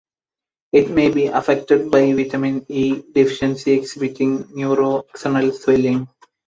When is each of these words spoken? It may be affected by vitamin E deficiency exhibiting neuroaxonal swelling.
It 0.71 0.89
may 0.89 1.11
be 1.11 1.27
affected 1.27 1.91
by 1.91 2.11
vitamin 2.13 2.65
E 2.67 3.03
deficiency 3.13 3.73
exhibiting 3.73 4.45
neuroaxonal 4.45 5.53
swelling. 5.53 6.07